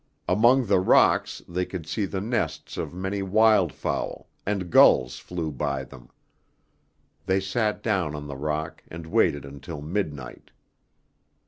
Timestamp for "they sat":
7.27-7.83